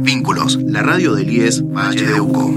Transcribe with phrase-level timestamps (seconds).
[0.00, 2.48] Vínculos, la radio del IES Valle de Uco.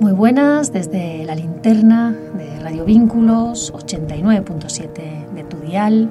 [0.00, 6.10] Muy buenas desde la linterna de Radio Vínculos 89.7 de Tudial,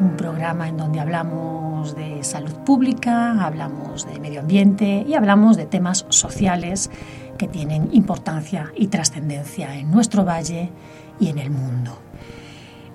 [0.00, 5.66] un programa en donde hablamos de salud pública, hablamos de medio ambiente y hablamos de
[5.66, 6.90] temas sociales
[7.36, 10.70] que tienen importancia y trascendencia en nuestro valle
[11.20, 11.98] y en el mundo.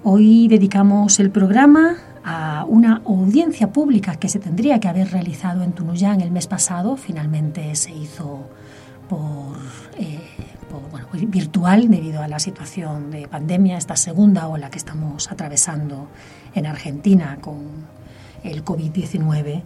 [0.01, 1.97] Hoy dedicamos el programa
[2.31, 6.95] a una audiencia pública que se tendría que haber realizado en Tunuyán el mes pasado.
[6.95, 8.47] Finalmente se hizo
[9.09, 9.57] por,
[9.97, 10.19] eh,
[11.27, 16.07] virtual debido a la situación de pandemia, esta segunda ola que estamos atravesando
[16.53, 17.57] en Argentina con
[18.43, 19.63] el COVID-19.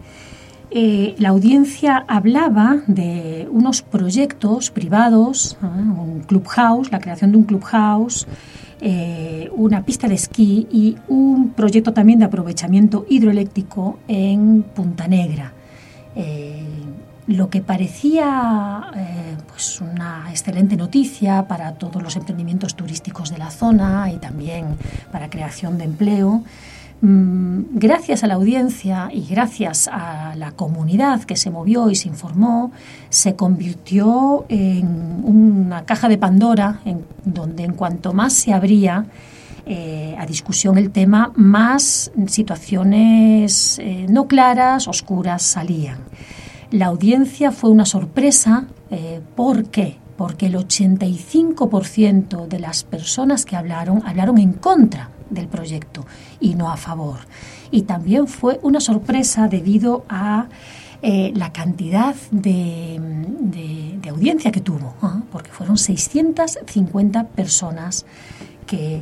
[0.72, 8.26] Eh, la audiencia hablaba de unos proyectos privados, un clubhouse, la creación de un clubhouse,
[8.86, 15.54] eh, una pista de esquí y un proyecto también de aprovechamiento hidroeléctrico en Punta Negra.
[16.18, 16.66] Eh,
[17.28, 23.52] lo que parecía eh, pues una excelente noticia para todos los emprendimientos turísticos de la
[23.52, 24.76] zona y también
[25.14, 26.44] para creación de empleo,
[27.06, 32.72] gracias a la audiencia y gracias a la comunidad que se movió y se informó,
[33.10, 39.06] se convirtió en una caja de Pandora, en donde en cuanto más se abría
[39.66, 45.98] eh, a discusión el tema, más situaciones eh, no claras, oscuras salían.
[46.72, 48.68] La audiencia fue una sorpresa.
[48.92, 49.98] Eh, ¿Por qué?
[50.16, 56.06] Porque el 85% de las personas que hablaron hablaron en contra del proyecto
[56.40, 57.20] y no a favor.
[57.72, 60.48] Y también fue una sorpresa debido a
[61.06, 62.98] eh, la cantidad de,
[64.10, 64.94] audiencia que tuvo,
[65.32, 68.06] porque fueron 650 personas
[68.68, 69.02] que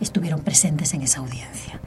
[0.00, 1.80] estuvieron presentes en esa audiencia.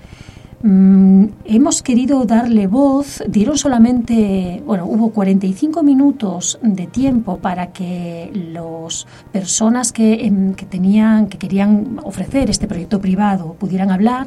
[0.67, 8.31] Mm, hemos querido darle voz, dieron solamente, bueno, hubo 45 minutos de tiempo para que
[8.33, 14.25] las personas que, em, que, tenían, que querían ofrecer este proyecto privado pudieran hablar.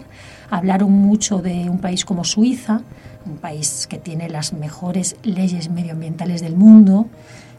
[0.49, 2.83] Hablaron mucho de un país como Suiza,
[3.27, 7.09] un país que tiene las mejores leyes medioambientales del mundo.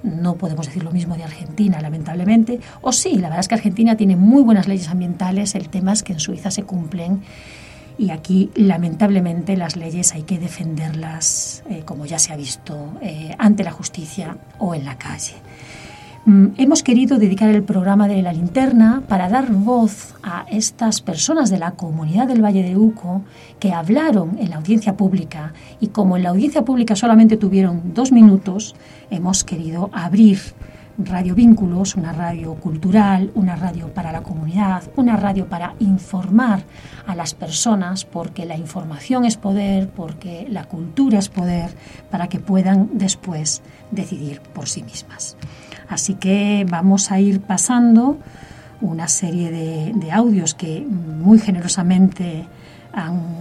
[0.03, 2.61] No podemos decir lo mismo de Argentina, lamentablemente.
[2.79, 5.53] O sí, la verdad es que Argentina tiene muy buenas leyes ambientales.
[5.55, 7.19] El tema es que en Suiza se cumplen
[7.99, 13.35] y aquí lamentablemente las leyes hay que defenderlas, eh, como ya se ha visto, eh,
[13.37, 15.33] ante la justicia o en la calle.
[16.23, 21.49] Mm, hemos querido dedicar el programa de la linterna para dar voz a estas personas
[21.49, 23.21] de la comunidad del Valle de Uco
[23.59, 28.13] que hablaron en la audiencia pública y como en la audiencia pública solamente tuvieron dos
[28.13, 28.75] minutos,
[29.09, 30.39] hemos querido abrir
[31.01, 36.63] Radio Vínculos, una radio cultural, una radio para la comunidad, una radio para informar
[37.07, 41.71] a las personas, porque la información es poder, porque la cultura es poder,
[42.11, 43.61] para que puedan después
[43.91, 45.37] decidir por sí mismas.
[45.87, 48.17] Así que vamos a ir pasando
[48.81, 52.45] una serie de, audios que muy generosamente
[52.91, 53.39] han,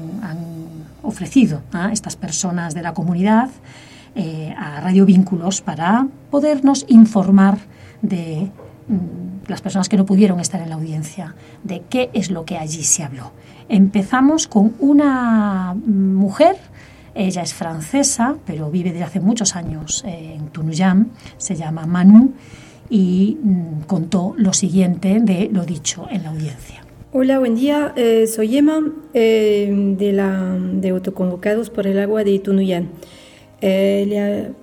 [1.02, 3.48] ofrecido a estas personas de la comunidad
[4.14, 7.58] eh, a Radio Vínculos para podernos informar
[8.02, 8.50] de
[8.88, 12.58] mm, las personas que no pudieron estar en la audiencia, de qué es lo que
[12.58, 13.32] allí se habló.
[13.68, 16.56] Empezamos con una mujer,
[17.14, 22.32] ella es francesa, pero vive desde hace muchos años eh, en Tunuyán, se llama Manu,
[22.90, 26.82] y mm, contó lo siguiente de lo dicho en la audiencia.
[27.12, 27.92] Hola, buen día.
[27.96, 28.80] Eh, soy Emma
[29.12, 29.98] de,
[30.74, 32.88] de Autoconvocados por el Agua de Tunuyán.
[33.60, 34.54] Eh,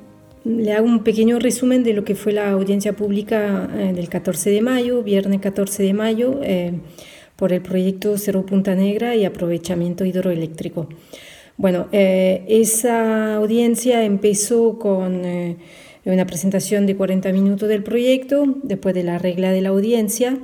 [0.44, 4.50] le, hago un pequeño resumen de lo que fue la audiencia pública eh, del 14
[4.52, 6.74] de mayo, viernes 14 de mayo, eh,
[7.36, 10.88] por el proyecto Cerro Punta Negra y aprovechamiento hidroeléctrico.
[11.58, 15.22] Bueno, esa audiencia empezó con
[16.04, 20.38] una presentación de 40 minutos del proyecto, después de la regla de la audiencia.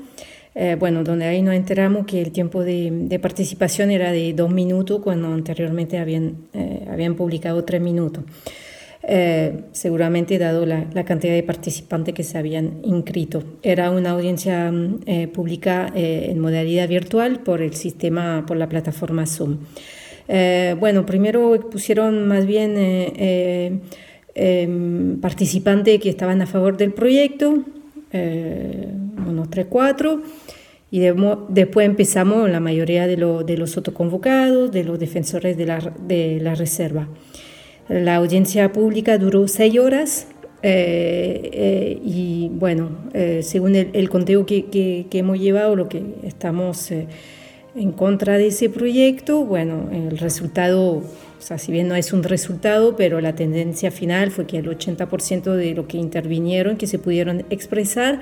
[0.79, 5.33] Bueno, donde ahí nos enteramos que el tiempo de, participación era de dos minutos cuando
[5.33, 6.35] anteriormente habían,
[6.89, 8.23] habían publicado tres minutos.
[9.03, 13.43] Eh, seguramente dado la, cantidad de participantes que se habían inscrito.
[13.63, 18.69] Era una audiencia mm, eh, pública eh, en modalidad virtual por el sistema, por la
[18.69, 19.57] plataforma Zoom.
[20.79, 22.75] bueno, primero pusieron más bien
[24.35, 27.65] em, participantes que estaban a favor del proyecto,
[28.13, 30.21] unos 3, 4.
[30.93, 36.39] Y después empezamos la mayoría de, de, los autoconvocados, de los defensores de la, de
[36.41, 37.07] la reserva.
[37.87, 40.27] La audiencia pública duró seis horas
[40.63, 46.91] eh, eh, y bueno, eh, según el, conteo que, hemos llevado, lo que estamos
[47.75, 49.43] en contra de ese proyecto.
[49.43, 51.03] Bueno, el resultado, o
[51.39, 55.55] sea, si bien no es un resultado, pero la tendencia final fue que el 80%
[55.55, 58.21] de lo que intervinieron, que se pudieron expresar,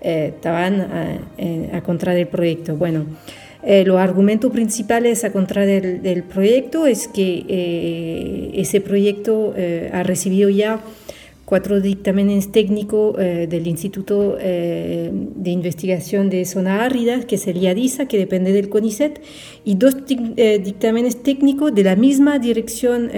[0.00, 0.80] eh, estaban
[1.72, 2.76] a, contra del proyecto.
[2.76, 3.06] Bueno,
[3.62, 9.54] eh, los argumentos principales a contra del, proyecto es que eh, ese proyecto
[9.92, 10.80] ha recibido ya
[11.50, 17.56] cuatro dictámenes técnicos eh, del Instituto eh, de Investigación de Zona Árida, que es el
[17.56, 19.20] IADISA, que depende del CONICET,
[19.64, 23.10] y dos eh, dictámenes técnicos de la misma dirección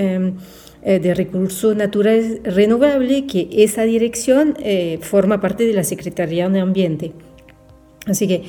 [0.83, 4.57] de recursos naturales renovables, que esa dirección
[5.01, 7.13] forma parte de la Secretaría de Ambiente.
[8.07, 8.43] Así que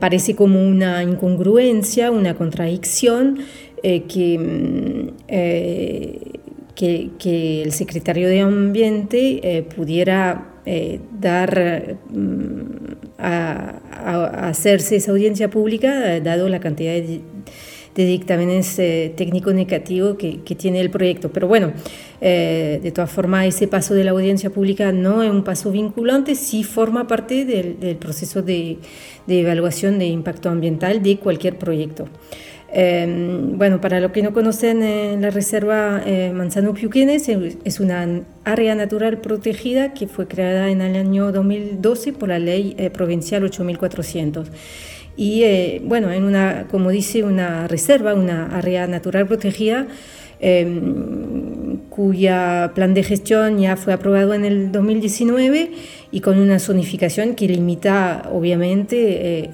[0.00, 3.38] parece como una incongruencia, una contradicción
[3.82, 6.43] que mm,
[6.74, 12.64] que, el secretario de Ambiente eh, pudiera eh, dar mm,
[13.18, 17.20] a, hacerse esa audiencia pública, eh, dado la cantidad de,
[17.96, 18.74] dictámenes
[19.14, 21.30] técnicos negativos que, tiene el proyecto.
[21.30, 21.72] Pero bueno,
[22.20, 26.64] de todas formas, ese paso de la audiencia pública no es un paso vinculante, sí
[26.64, 28.78] forma parte del, proceso de,
[29.28, 32.08] de evaluación de impacto ambiental de cualquier proyecto.
[32.76, 38.22] Em, bueno, para los que no conocen, eh, la reserva eh, Manzano Piuquenes es una
[38.42, 43.44] área natural protegida que fue creada en el año 2012 por la ley eh, provincial
[43.44, 44.48] 8400.
[45.16, 49.86] Y bueno, en una, como dice, una reserva, una área natural protegida,
[50.44, 55.70] em, cuya plan de gestión ya fue aprobado en el 2019
[56.10, 59.50] y con una zonificación que limita obviamente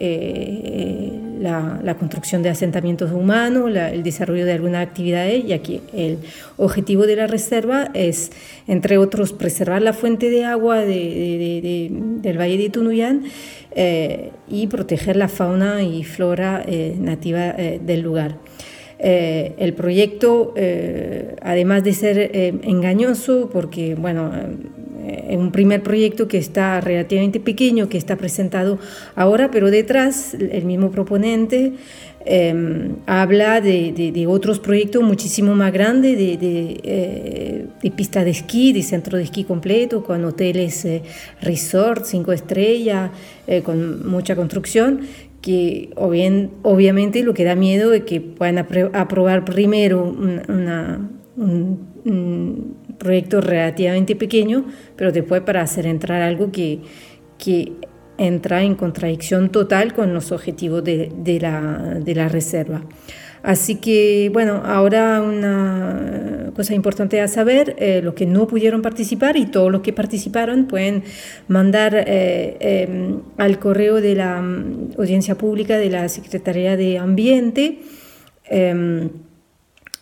[1.40, 6.18] la, construcción de asentamientos humanos, el desarrollo de alguna actividad, ya que el
[6.56, 8.30] objetivo de la reserva es,
[8.66, 13.24] entre otros, preservar la fuente de agua del Valle de Tunuyán
[13.72, 18.36] eh, y proteger la fauna y flora eh, nativa eh, del lugar.
[19.02, 20.54] El proyecto,
[21.40, 22.30] además de ser
[22.62, 24.30] engañoso, porque bueno,
[25.06, 28.78] es un primer proyecto que está relativamente pequeño, que está presentado
[29.14, 31.72] ahora, pero detrás el mismo proponente
[33.06, 38.82] habla de, otros proyectos muchísimo más grandes, de, de, eh, de, pista de esquí, de
[38.82, 41.02] centro de esquí completo, con hoteles eh,
[41.40, 43.10] resort, cinco estrellas,
[43.46, 45.00] eh, con mucha construcción,
[45.40, 54.14] que obviamente lo que da miedo es que puedan aprobar primero una, un, proyecto relativamente
[54.14, 54.66] pequeño,
[54.96, 56.80] pero después para hacer entrar algo que,
[58.18, 62.82] entra en contradicción total con los objetivos de la reserva.
[63.42, 69.36] Así que, bueno, ahora una cosa importante a saber, eh, los que no pudieron participar
[69.36, 71.04] y todos los que participaron pueden
[71.48, 77.78] mandar eh, em, al correo de la mm, audiencia pública de la Secretaría de Ambiente.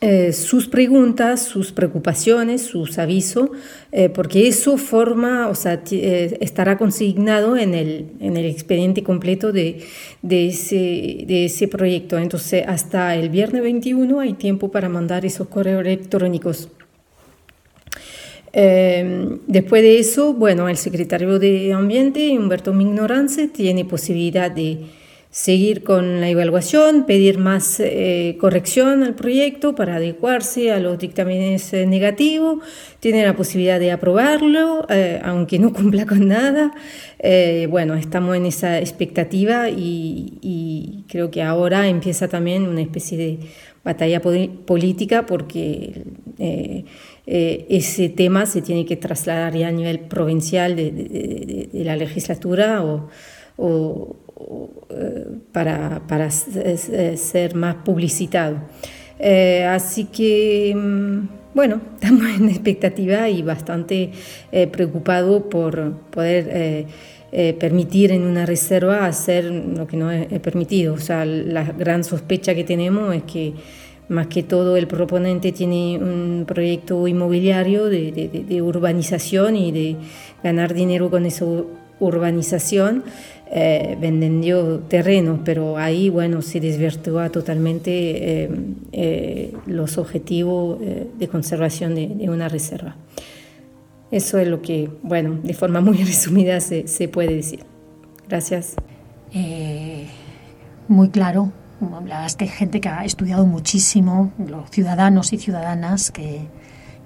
[0.01, 3.51] Eh, sus preguntas, sus preocupaciones, sus avisos,
[3.91, 9.51] eh, porque eso forma, o sea, eh, estará consignado en el, en el expediente completo
[9.51, 9.81] de,
[10.23, 12.17] de, ese, de ese proyecto.
[12.17, 16.69] Entonces, hasta el viernes 21 hay tiempo para mandar esos correos electrónicos.
[18.53, 24.79] después de eso, bueno, el secretario de Ambiente, Humberto Mignorance, tiene posibilidad de
[25.31, 31.73] seguir con la evaluación, pedir más eh, corrección al proyecto para adecuarse a los dictámenes
[31.75, 32.65] eh, negativos,
[33.01, 36.73] tiene la posibilidad de aprobarlo, eh, aunque no cumpla con nada.
[37.69, 43.39] bueno, estamos en esa expectativa y, creo que ahora empieza también una especie de
[43.85, 46.05] batalla política porque
[47.27, 53.09] ese tema se tiene que trasladar ya a nivel provincial de, la legislatura o,
[53.59, 54.28] eh,
[55.53, 58.59] para, para ser más publicitado.
[59.19, 64.11] Eh, así que, mm, bueno, estamos en expectativa y bastante
[64.53, 66.87] eh, preocupados por poder
[67.59, 70.95] permitir en una reserva hacer lo que no es, permitido.
[70.95, 73.53] O sea, la gran sospecha que tenemos es que
[74.09, 79.97] más que todo el proponente tiene un proyecto inmobiliario de, de urbanización y de
[80.43, 81.45] ganar dinero con esa
[82.01, 83.05] urbanización
[83.51, 87.91] eh, vendiendo terrenos, pero ahí, bueno, se desvirtúa totalmente
[88.45, 88.51] eh,
[88.93, 92.97] eh, los objetivos de conservación de, una reserva.
[94.11, 97.61] Eso es lo que, bueno, de forma muy resumida se, se puede decir.
[98.29, 98.75] Gracias.
[100.87, 101.51] muy claro.
[101.81, 106.41] Hablabas que hay gente que ha estudiado muchísimo, los ciudadanos y ciudadanas que,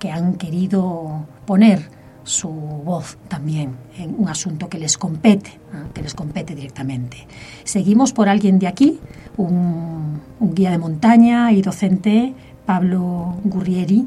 [0.00, 5.58] que han querido poner su voz también en un asunto que les compete,
[5.94, 7.26] que les compete directamente.
[7.64, 9.00] Seguimos por alguien de aquí,
[9.36, 12.34] un, guía de montaña y docente,
[12.66, 14.06] Pablo Gurrieri.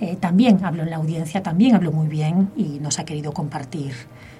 [0.00, 3.92] Eh, también habló en la audiencia, también habló muy bien y nos ha querido compartir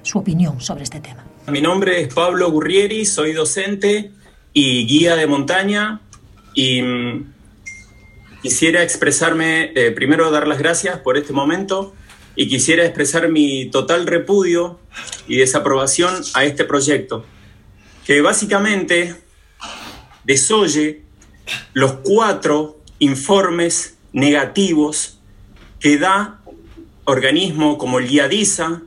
[0.03, 1.25] su opinión sobre este tema.
[1.49, 4.13] Mi nombre es Pablo Gurrieri, soy docente
[4.53, 6.01] y guía de montaña
[6.55, 7.33] y mm,
[8.43, 11.95] quisiera expresarme, eh, primero dar las gracias por este momento
[12.37, 14.79] y quisiera expresar mi total repudio
[15.27, 17.25] y desaprobación a este proyecto,
[18.05, 19.17] que básicamente
[20.25, 21.03] desoye
[21.73, 25.19] los cuatro informes negativos
[25.81, 26.41] que da
[27.05, 28.83] organismo como el IADISA,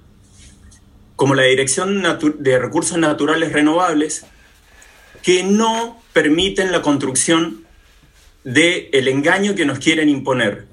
[1.15, 2.03] como la Dirección
[2.39, 4.25] de Recursos Naturales Renovables,
[5.23, 7.65] que no permiten la construcción
[8.43, 10.67] del el engaño que nos quieren imponer.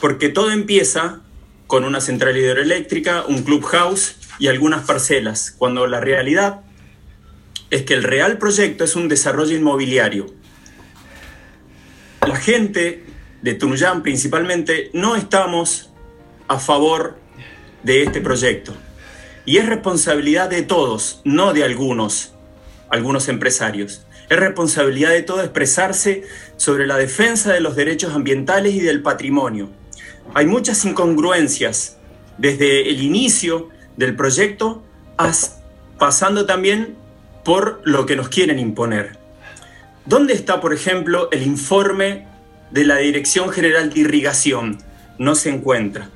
[0.00, 1.22] Porque todo empieza
[1.68, 6.62] con una central hidroeléctrica, un clubhouse y algunas parcelas, cuando la realidad
[7.70, 10.26] es que el real proyecto es un desarrollo inmobiliario.
[12.26, 13.04] La gente
[13.42, 15.92] de Tunuyán principalmente no estamos
[16.48, 17.18] a favor
[17.82, 18.74] de este proyecto.
[19.44, 22.32] Y es responsabilidad de todos, no de algunos,
[22.88, 24.06] algunos empresarios.
[24.30, 26.22] Es responsabilidad de todos expresarse
[26.56, 29.70] sobre la defensa de los derechos ambientales y del patrimonio
[30.34, 31.96] hay muchas incongruencias
[32.36, 34.82] desde el inicio del proyecto
[35.98, 36.96] pasando también
[37.44, 39.18] por lo que nos quieren imponer.
[40.06, 42.26] ¿Dónde está, por ejemplo, el informe
[42.70, 44.78] de la Dirección General de Irrigación?
[45.18, 46.10] No se encuentra.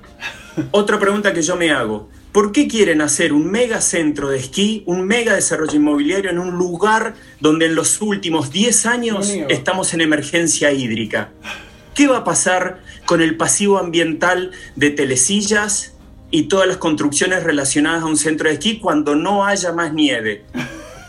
[0.71, 4.83] Otra pregunta que yo me hago, ¿por qué quieren hacer un mega centro de esquí,
[4.87, 10.03] un mega desarrollo inmobiliario en un lugar donde en los últimos 10 años estamos en
[10.03, 11.31] emergencia hídrica?
[11.95, 15.93] ¿Qué va a pasar con el pasivo ambiental de telesillas
[16.31, 20.45] y todas las construcciones relacionadas a un centro de esquí cuando no haya más nieve?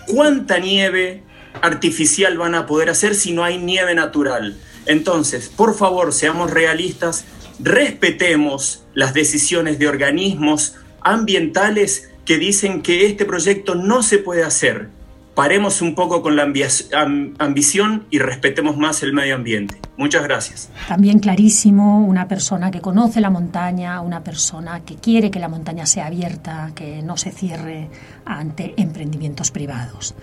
[0.08, 1.24] ¿Cuánta nieve
[1.62, 4.58] artificial van a poder hacer si no hay nieve natural?
[4.86, 7.24] Entonces, por favor, seamos realistas,
[7.60, 14.90] respetemos las decisiones de organismos ambientales que dicen que este proyecto no se puede hacer
[15.36, 19.80] paremos un poco con la ambición y respetemos más el medio ambiente.
[19.98, 20.70] Muchas gracias.
[20.88, 25.86] También clarísimo, una persona que conoce la montaña, una persona que quiere que la montaña
[25.86, 27.90] sea abierta, que no se cierre
[28.26, 30.16] ante emprendimientos privados.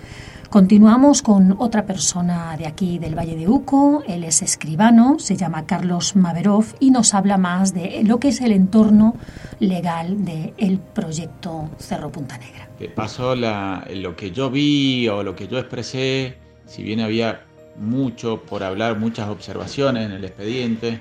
[0.50, 5.64] Continuamos con otra persona de aquí del Valle de Uco, él es escribano, se llama
[5.64, 9.14] Carlos Maverov y nos habla más de lo que es el entorno
[9.60, 12.68] legal del proyecto Cerro Punta Negra.
[12.96, 17.42] Pasó lo que yo vi o lo que yo expresé, si bien había
[17.76, 21.00] mucho por hablar, muchas observaciones en el expediente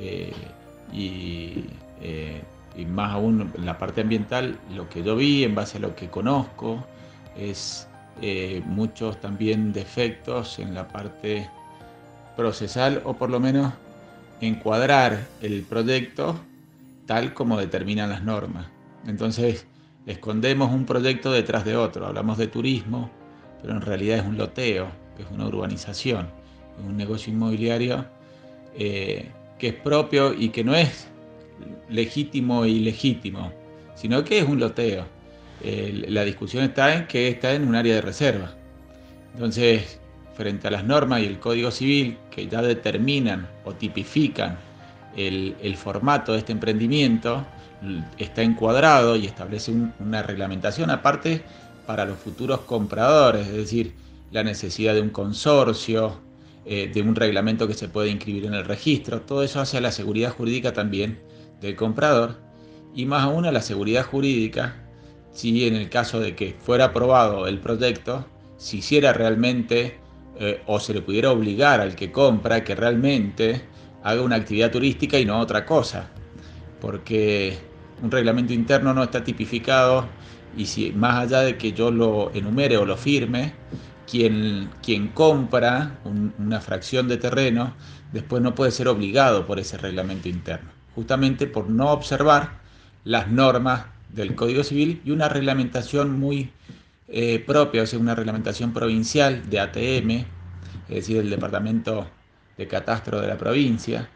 [0.00, 0.32] eh,
[0.92, 2.42] eh,
[2.76, 5.94] y, más aún en la parte ambiental, lo que yo vi en base a lo
[5.94, 6.84] que conozco
[7.38, 7.86] es
[8.22, 11.50] eh, muchos también defectos en la parte
[12.36, 13.72] procesal o por lo menos
[14.40, 16.38] encuadrar el proyecto
[17.06, 18.66] tal como determinan las normas.
[19.06, 19.66] Entonces,
[20.06, 22.06] escondemos un proyecto detrás de otro.
[22.06, 23.10] Hablamos de turismo,
[23.60, 24.88] pero en realidad es un loteo,
[25.18, 26.28] es una urbanización,
[26.78, 28.06] es un negocio inmobiliario
[28.76, 31.08] eh, que es propio y que no es
[31.88, 33.52] legítimo e ilegítimo,
[33.94, 35.04] sino que es un loteo.
[35.62, 38.52] La discusión está en que está en un área de reserva.
[39.34, 40.00] Entonces,
[40.34, 44.58] frente a las normas y el Código Civil que ya determinan o tipifican
[45.16, 47.44] el, formato de este emprendimiento,
[48.18, 51.42] está encuadrado y establece una reglamentación aparte
[51.86, 53.92] para los futuros compradores, es decir,
[54.30, 56.20] la necesidad de un consorcio,
[56.64, 59.80] eh, de un reglamento que se puede inscribir en el registro, todo eso hace a
[59.80, 61.20] la seguridad jurídica también
[61.60, 62.38] del comprador
[62.94, 64.81] y más aún a la seguridad jurídica
[65.32, 69.98] si en el caso de que fuera aprobado el proyecto, se hiciera realmente
[70.38, 73.62] eh, o se le pudiera obligar al que compra que realmente
[74.02, 76.10] haga una actividad turística y no otra cosa,
[76.80, 77.58] porque
[78.02, 80.06] un reglamento interno no está tipificado
[80.56, 83.54] y si más allá de que yo lo enumere o lo firme,
[84.10, 87.74] quien, quien compra una fracción de terreno
[88.12, 92.60] después no puede ser obligado por ese reglamento interno, justamente por no observar
[93.04, 96.50] las normas del Código Civil y una reglamentación muy
[97.08, 100.10] eh, propia, o sea, una reglamentación provincial de ATM,
[100.88, 102.08] es decir, el Departamento
[102.56, 104.08] de Catastro de la provincia,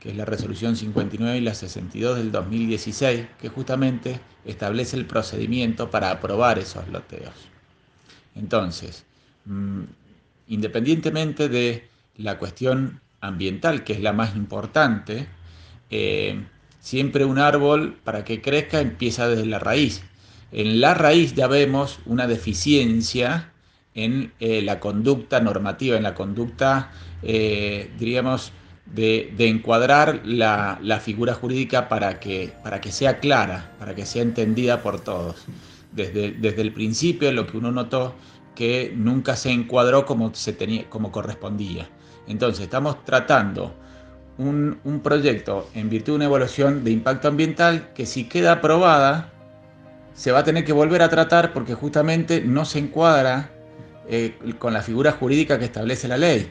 [0.00, 5.90] que es la resolución 59 y la 62 del 2016, que justamente establece el procedimiento
[5.90, 7.34] para aprobar esos loteos.
[8.34, 9.04] Entonces,
[9.44, 9.82] mm,
[10.48, 15.28] independientemente de la cuestión ambiental, que es la más importante,
[15.90, 16.42] eh,
[16.82, 20.02] siempre un árbol para que crezca empieza desde la raíz.
[20.50, 23.52] En la raíz ya vemos una deficiencia
[23.94, 26.90] en eh, la conducta normativa, en la conducta,
[27.22, 28.52] eh, diríamos,
[28.84, 34.82] de, encuadrar la, figura jurídica para que, para que sea clara, para que sea entendida
[34.82, 35.46] por todos.
[35.92, 38.14] Desde, desde el principio lo que uno notó
[38.54, 41.88] que nunca se encuadró como, se tenía, como correspondía.
[42.26, 43.74] Entonces estamos tratando
[44.38, 49.30] un, proyecto en virtud de una evaluación de impacto ambiental que si queda aprobada
[50.14, 53.50] se va a tener que volver a tratar porque justamente no se encuadra
[54.08, 56.50] eh, con la figura jurídica que establece la ley.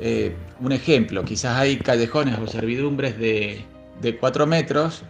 [0.00, 3.64] Eh, un ejemplo, quizás hay callejones o servidumbres de,
[4.00, 5.02] de 4 metros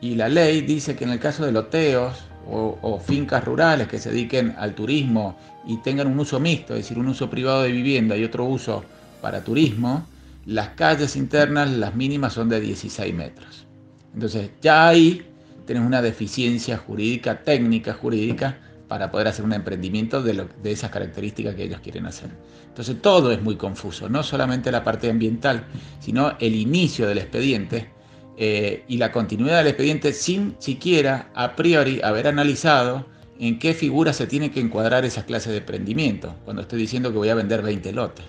[0.00, 4.10] y la ley dice que en el caso de loteos o, fincas rurales que se
[4.10, 5.36] dediquen al turismo
[5.66, 8.84] y tengan un uso mixto, es decir, un uso privado de vivienda y otro uso
[9.20, 10.06] para turismo,
[10.44, 13.66] las calles internas, las mínimas son de 16 metros.
[14.14, 15.26] Entonces, ya ahí
[15.66, 18.58] tenés una deficiencia jurídica, técnica jurídica,
[18.88, 22.28] para poder hacer un emprendimiento de, de, esas características que ellos quieren hacer.
[22.68, 25.64] Entonces todo es muy confuso, no solamente la parte ambiental,
[25.98, 27.88] sino el inicio del expediente
[28.36, 33.06] eh, y la continuidad del expediente sin siquiera a priori haber analizado
[33.38, 37.18] en qué figura se tiene que encuadrar esas clases de emprendimiento, cuando estoy diciendo que
[37.18, 38.26] voy a vender 20 lotes.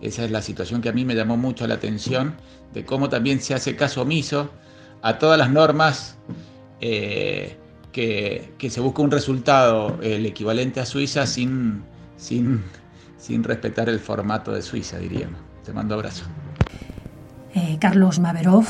[0.00, 2.34] Esa es la situación que a mí me llamó mucho la atención
[2.72, 4.50] de cómo también se hace caso omiso
[5.02, 6.16] a todas las normas
[6.80, 7.56] eh,
[7.92, 11.82] que, se busca un resultado el equivalente a Suiza sin,
[12.16, 12.62] sin,
[13.18, 15.40] sin respetar el formato de Suiza, diríamos.
[15.64, 16.24] Te mando abrazo.
[17.54, 18.64] Eh, Carlos Maverov,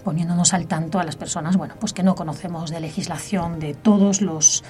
[0.00, 4.20] poniéndonos al tanto a las personas bueno, pues que no conocemos de legislación de todos
[4.20, 4.64] los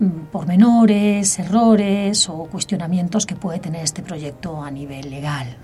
[0.00, 5.56] mm, pormenores, errores o cuestionamientos que puede tener este proyecto a nivel legal.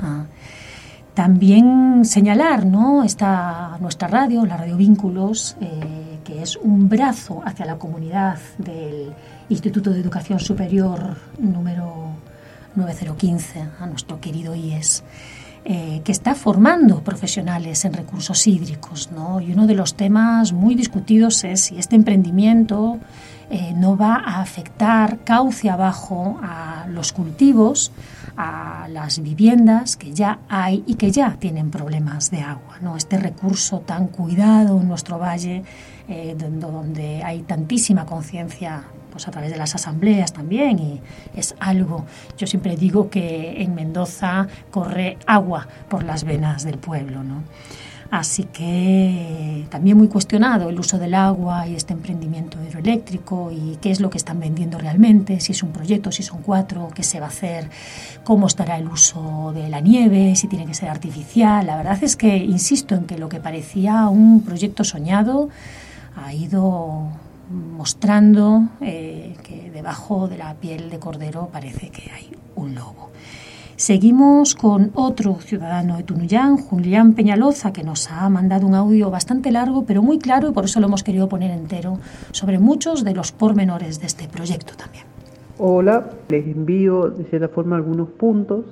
[1.14, 3.02] También señalar ¿no?
[3.02, 9.12] Esta, nuestra radio, la Radio Vínculos, eh, que es un brazo hacia la comunidad del
[9.48, 12.12] Instituto de Educación Superior número
[12.76, 15.02] 9015, a nuestro querido IES.
[15.70, 19.10] Eh, que está formando profesionales en recursos hídricos.
[19.12, 19.38] ¿no?
[19.38, 22.99] Y uno de los temas muy discutidos es si este emprendimiento
[23.50, 27.93] eh, no va a afectar cauce abajo a los cultivos,
[28.34, 32.78] a las viviendas que ya hay y que ya tienen problemas de agua.
[32.80, 32.97] ¿no?
[32.97, 35.64] Este recurso tan cuidado en nuestro valle,
[36.08, 38.84] eh, donde hay tantísima conciencia
[39.19, 41.00] pues a través de las asambleas también y
[41.35, 47.25] es algo, yo siempre digo que en Mendoza corre agua por las venas del pueblo.
[47.25, 47.43] ¿no?
[48.13, 53.91] Así que también muy cuestionado el uso del agua y este emprendimiento hidroeléctrico y qué
[53.91, 57.19] es lo que están vendiendo realmente, si es un proyecto, si son cuatro, qué se
[57.19, 57.69] va a hacer,
[58.23, 61.67] cómo estará el uso de la nieve, si tiene que ser artificial.
[61.67, 65.49] La verdad es que insisto en que lo que parecía un proyecto soñado
[66.15, 67.11] ha ido
[67.50, 73.11] mostrando eh, que debajo de la piel de cordero parece que hay un lobo.
[73.76, 79.52] Seguimos con otro ciudadano de Tunuyán, Julián Peñaloza, que nos ha mandado un audio bastante
[79.52, 81.99] largo, pero muy claro, y por eso lo hemos querido poner entero,
[82.32, 85.04] sobre muchos de los pormenores de este proyecto también.
[85.58, 88.65] Hola, les envío de cierta forma algunos puntos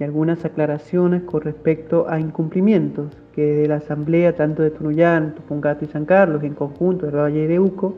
[0.00, 5.84] y algunas aclaraciones con respecto a incumplimientos que de la Asamblea, tanto de Tunuyán, Tupungato
[5.84, 7.96] y San Carlos, en conjunto del Valle de Uco,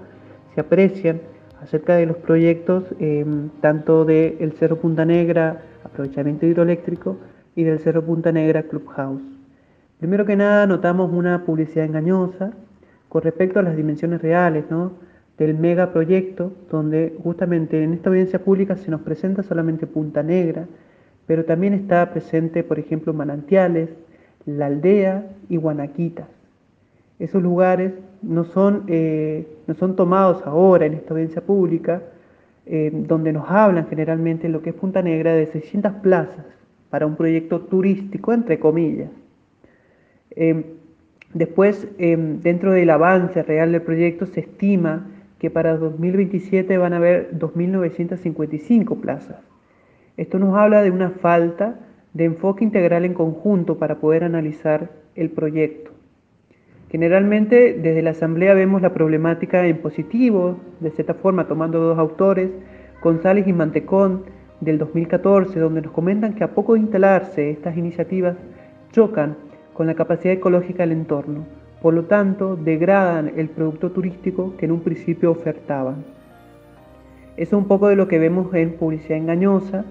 [0.55, 1.21] se aprecian
[1.61, 3.25] acerca de los proyectos eh,
[3.61, 7.17] tanto del Cerro Punta Negra, aprovechamiento hidroeléctrico,
[7.57, 9.23] y del Cerro Punta Negra Clubhouse.
[9.99, 12.53] Primero que nada, notamos una publicidad engañosa
[13.09, 14.93] con respecto a las dimensiones reales ¿no?
[15.39, 20.67] del megaproyecto, donde justamente en esta audiencia pública se nos presenta solamente Punta Negra,
[21.27, 23.89] pero también está presente, por ejemplo, Manantiales,
[24.47, 26.29] La Aldea y Guanaquitas.
[27.19, 32.03] Esos lugares no son, eh, no son tomados ahora en esta audiencia pública,
[32.67, 36.45] eh, donde nos hablan generalmente lo que es Punta Negra de 600 plazas
[36.91, 39.11] para un proyecto turístico, entre comillas.
[40.31, 40.65] Em,
[41.33, 45.07] después, dentro del avance real del proyecto, se estima
[45.39, 49.37] que para 2027 van a haber 2.955 plazas.
[50.17, 51.81] Esto nos habla de una falta
[52.15, 55.91] de enfoque integral en conjunto para poder analizar el proyecto.
[56.91, 62.51] Generalmente desde la Asamblea vemos la problemática en positivo, de cierta forma tomando dos autores,
[63.03, 64.25] González y Mantecón,
[64.61, 68.37] del 2014, donde nos comentan que a poco de instalarse estas iniciativas
[68.93, 69.37] chocan
[69.73, 71.45] con la capacidad ecológica del entorno,
[71.83, 76.05] por lo tanto degradan el producto turístico que en un principio ofertaban.
[77.37, 79.85] Es un poco de lo que vemos en publicidad engañosa.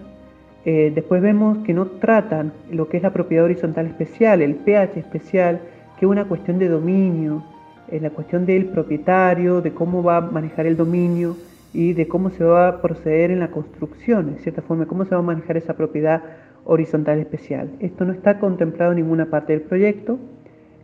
[0.65, 4.97] Eh, después vemos que no tratan lo que es la propiedad horizontal especial, el pH
[4.97, 5.59] especial,
[5.99, 7.43] que es una cuestión de dominio,
[7.89, 11.35] es la cuestión del propietario, de cómo va a manejar el dominio
[11.73, 15.15] y de cómo se va a proceder en la construcción, en cierta forma, cómo se
[15.15, 16.23] va a manejar esa propiedad
[16.65, 17.69] horizontal especial.
[17.79, 20.17] Esto no está contemplado en ninguna parte del proyecto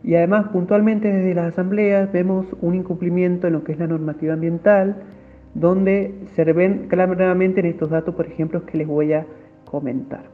[0.02, 4.34] y además puntualmente desde las asambleas vemos un incumplimiento en lo que es la normativa
[4.34, 4.96] ambiental,
[5.54, 9.26] donde se ven claramente en estos datos, por ejemplo, que les voy a
[9.70, 10.24] comentar.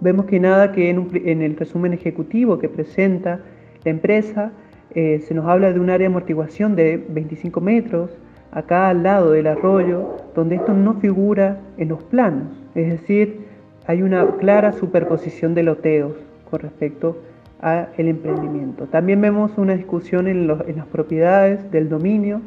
[0.00, 3.40] Vemos que nada que en, el resumen ejecutivo que presenta
[3.84, 4.52] la empresa
[4.94, 8.10] eh, se nos habla de un área de amortiguación de 25 metros,
[8.50, 13.46] acá al lado del arroyo, donde esto no figura en los planos, es decir,
[13.86, 16.14] hay una clara superposición de loteos
[16.50, 17.18] con respecto
[17.60, 18.86] al emprendimiento.
[18.86, 22.40] También vemos una discusión en, en las propiedades del dominio,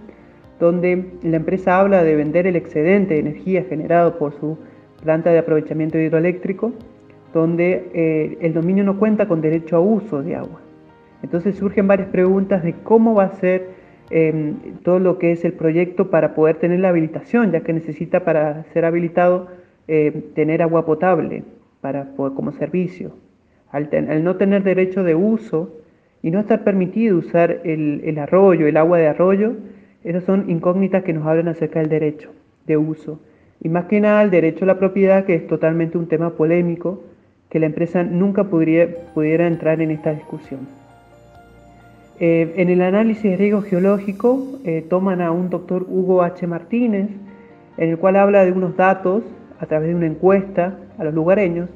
[0.60, 4.58] donde la empresa habla de vender el excedente de energía generado por su
[5.04, 6.72] planta de aprovechamiento hidroeléctrico,
[7.34, 10.62] donde eh, el dominio no cuenta con derecho a uso de agua.
[11.22, 13.70] Entonces surgen varias preguntas de cómo va a ser
[14.10, 18.24] em, todo lo que es el proyecto para poder tener la habilitación, ya que necesita
[18.24, 19.48] para ser habilitado
[19.88, 21.44] eh, tener agua potable
[21.82, 23.12] para como servicio.
[23.72, 23.90] Al,
[24.24, 25.74] no tener derecho de uso
[26.22, 29.54] y no estar permitido usar el, el arroyo, el agua de arroyo,
[30.04, 32.32] esas son incógnitas que nos hablan acerca del derecho
[32.68, 33.20] de uso.
[33.64, 37.04] Y más que nada el derecho a la propiedad, que es totalmente un tema polémico,
[37.50, 40.68] que la empresa nunca pudiera entrar en esta discusión.
[42.20, 46.46] Eh, en el análisis de riesgo geológico eh, toman a un doctor Hugo H.
[46.46, 47.10] Martínez,
[47.78, 49.24] en el cual habla de unos datos
[49.60, 51.70] a través de una encuesta a los lugareños,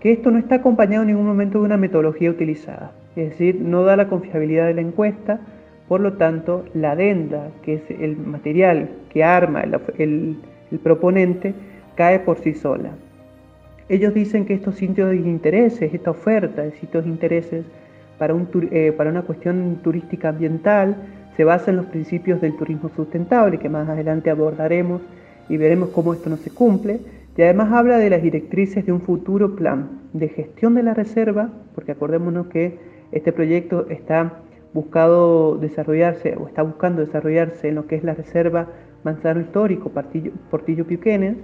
[0.00, 2.92] que esto no está acompañado en ningún momento de una metodología utilizada.
[3.14, 5.40] Es decir, no da la confiabilidad de la encuesta,
[5.88, 9.62] por lo tanto, la adenda, que es el material que arma
[9.98, 10.36] el,
[10.82, 11.54] proponente,
[11.94, 12.90] cae por sí sola.
[13.88, 17.64] Ellos dicen que estos sitios de intereses, esta oferta de sitios de intereses
[18.18, 18.34] para,
[18.72, 20.96] eh, para una cuestión turística ambiental,
[21.36, 25.02] se basa en los principios del turismo sustentable, que más adelante abordaremos
[25.48, 26.98] y veremos cómo esto no se cumple,
[27.36, 31.50] y además habla de las directrices de un futuro plan de gestión de la reserva,
[31.74, 32.78] porque acordémonos que
[33.12, 34.40] este proyecto está
[34.72, 38.68] buscado desarrollarse o está buscando desarrollarse en lo que es la reserva
[39.06, 41.36] Manzano Histórico Portillo, Portillo Piuquenes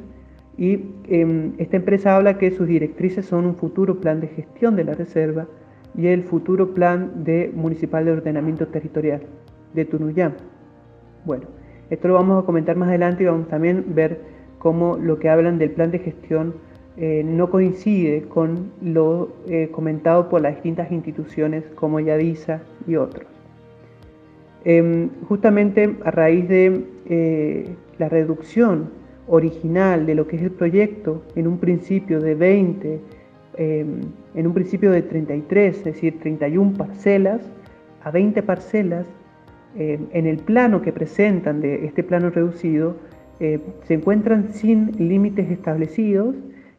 [0.59, 4.85] y em, esta empresa habla que sus directrices son un futuro plan de gestión de
[4.85, 5.46] la reserva
[5.96, 9.22] y el futuro plan de municipal de ordenamiento territorial
[9.75, 10.35] de Tunuyán.
[11.25, 11.44] Bueno,
[11.88, 14.20] esto lo vamos a comentar más adelante y vamos también a ver
[14.59, 16.55] cómo lo que hablan del plan de gestión
[16.96, 23.31] eh, no coincide con lo eh, comentado por las distintas instituciones como Yadisa y otros.
[24.64, 27.64] Em, justamente a raíz de eh,
[27.98, 28.90] la reducción
[29.27, 33.01] original de lo que es el proyecto en un principio de 20,
[33.57, 34.01] em,
[34.35, 37.40] en un principio de 33, es decir, 31 parcelas,
[38.05, 39.07] a 20 parcelas,
[39.77, 42.96] em, en el plano que presentan de este plano reducido,
[43.83, 46.37] se encuentran sin límites establecidos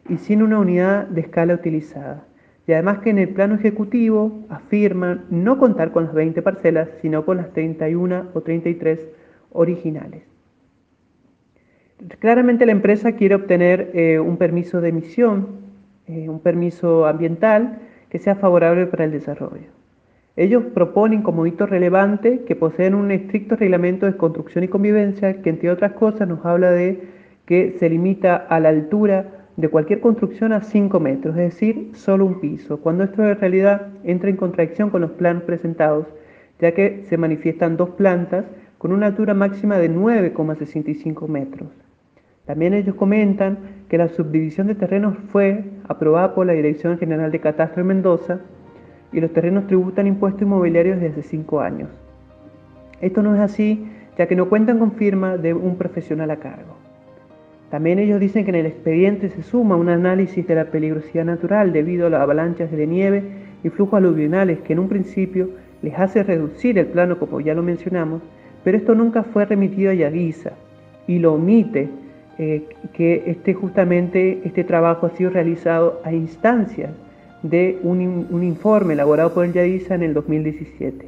[0.07, 2.25] y sin una unidad de escala utilizada.
[2.65, 7.25] Y además que en el plano ejecutivo afirman no contar con las 20 parcelas, sino
[7.25, 8.99] con las 31 o 33
[9.51, 10.23] originales.
[12.19, 15.47] Claramente la empresa quiere obtener eh, un permiso de emisión,
[16.07, 19.67] eh, un permiso ambiental que sea favorable para el desarrollo.
[20.35, 25.49] Ellos proponen como hito relevante que poseen un estricto reglamento de construcción y convivencia que
[25.49, 27.03] entre otras cosas nos habla de
[27.45, 32.25] que se limita a la altura de cualquier construcción a 5 metros, es decir, solo
[32.25, 36.07] un piso, cuando esto en realidad entra en contradicción con los planos presentados,
[36.59, 38.45] ya que se manifiestan dos plantas
[38.77, 41.69] con una altura máxima de 9,65 metros.
[42.45, 47.39] También ellos comentan que la subdivisión de terrenos fue aprobada por la Dirección General de
[47.39, 48.39] Catastro de Mendoza
[49.13, 51.89] y los terrenos tributan impuestos inmobiliarios desde hace 5 años.
[52.99, 53.87] Esto no es así,
[54.17, 56.75] ya que no cuentan con firma de un profesional a cargo.
[57.73, 61.73] También ellos dicen que en el expediente se suma un análisis de la peligrosidad natural
[61.73, 63.23] debido a las avalanchas de nieve
[63.63, 65.49] y flujos aluvionales que en un principio
[65.81, 68.21] les hace reducir el plano como ya lo mencionamos,
[68.63, 70.51] pero esto nunca fue remitido a Yavisa
[71.07, 71.89] y lo omite
[72.37, 76.91] eh, que este, justamente este trabajo ha sido realizado a instancias
[77.41, 81.07] de un, informe elaborado por el Yavisa en el 2017.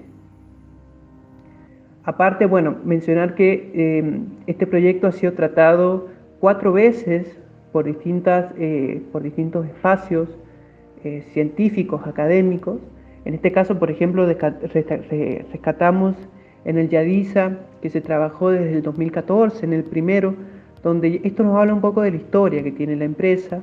[2.06, 6.15] Aparte, bueno, mencionar que eh, este proyecto ha sido tratado
[6.46, 7.26] cuatro veces
[7.72, 10.30] por, distintas, eh, por distintos espacios
[11.04, 12.78] eh, científicos, académicos.
[13.26, 16.16] En este caso, por ejemplo, rescatamos
[16.66, 20.36] en el Yadisa, que se trabajó desde el 2014, en el primero,
[20.84, 23.62] donde esto nos habla un poco de la historia que tiene la empresa,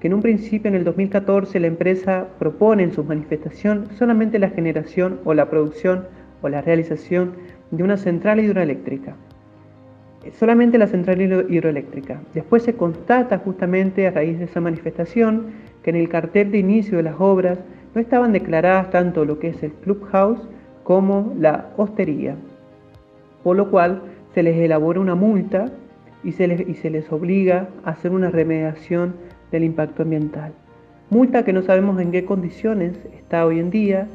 [0.00, 4.50] que en un principio en el 2014 la empresa propone en su manifestación solamente la
[4.50, 6.06] generación o la producción
[6.42, 7.34] o la realización
[7.70, 9.14] de una central hidroeléctrica.
[10.32, 12.20] Solamente la central hidroeléctrica.
[12.34, 15.46] Después se constata justamente a raíz de esa manifestación
[15.82, 17.58] que en el cartel de inicio de las obras
[17.94, 20.48] no estaban declaradas tanto lo que es el clubhouse
[20.84, 22.36] como la hostería,
[23.42, 24.02] por lo cual
[24.34, 25.66] se les elabora una multa
[26.22, 29.14] y se les, y se les obliga a hacer una remediación
[29.50, 30.52] del impacto ambiental.
[31.10, 34.08] Multa que no sabemos en qué condiciones está hoy en día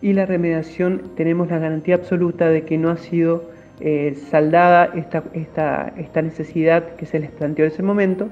[0.00, 5.24] y la remediación tenemos la garantía absoluta de que no ha sido eh, saldada esta,
[5.32, 8.28] esta, esta necesidad que se les planteó en ese momento,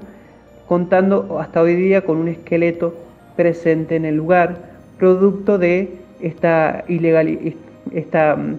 [0.67, 2.95] contando hasta hoy día con un esqueleto
[3.35, 4.57] presente en el lugar,
[4.97, 5.89] producto de
[6.21, 7.55] esta ilegal,
[7.91, 8.57] esta, mm,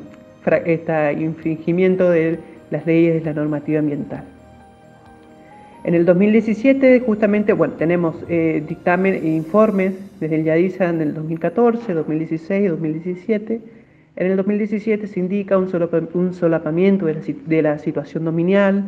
[0.66, 2.38] esta infringimiento de
[2.70, 4.24] las leyes de la normativa ambiental.
[5.84, 11.14] En el 2017, justamente, bueno, tenemos eh, dictamen e informes desde el YADISA en el
[11.14, 13.60] 2014, 2016 y 2017.
[14.16, 15.68] En el 2017 se indica un,
[16.32, 18.84] solapamiento de la, situación dominial,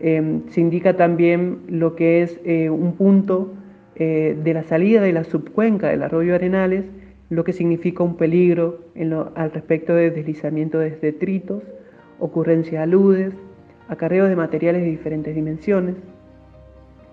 [0.00, 3.52] em, se indica también lo que es eh, un punto
[3.96, 6.86] eh, de la salida de la subcuenca del arroyo Arenales,
[7.28, 8.80] lo que significa un peligro
[9.34, 11.62] al respecto de deslizamiento de detritos,
[12.18, 13.34] ocurrencia de aludes,
[13.88, 15.96] acarreo de materiales de diferentes dimensiones.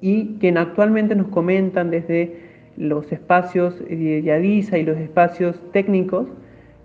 [0.00, 6.28] y que actualmente nos comentan desde los espacios de Yadisa y los espacios técnicos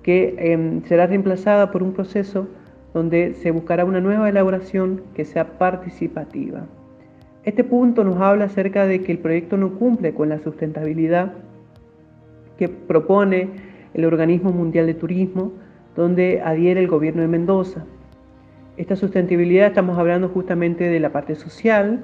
[0.04, 2.48] que em, será reemplazada por un proceso
[2.94, 6.66] donde se buscará una nueva elaboración que sea participativa.
[7.44, 11.34] Este punto nos habla acerca de que el proyecto no cumple con la sustentabilidad
[12.58, 13.50] que propone
[13.94, 15.54] el Organismo Mundial de Turismo,
[15.96, 17.86] donde adhiere el gobierno de Mendoza.
[18.78, 22.02] Esta sustentabilidad estamos hablando justamente de la parte social,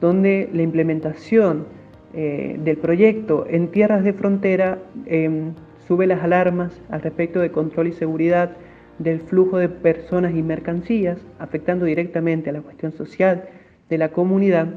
[0.00, 1.66] donde la implementación
[2.12, 5.52] eh, del proyecto en tierras de frontera em,
[5.86, 8.56] sube las alarmas al respecto de control y seguridad
[8.98, 13.44] del flujo de personas y mercancías, afectando directamente a la cuestión social
[13.88, 14.68] de la comunidad.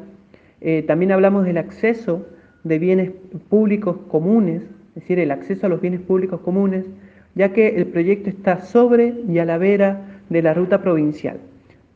[0.62, 2.26] Eh, también hablamos del acceso
[2.64, 3.12] de bienes
[3.50, 6.86] públicos comunes, es decir, el acceso a los bienes públicos comunes,
[7.36, 11.40] ya que el proyecto está sobre y a la vera de la ruta provincial,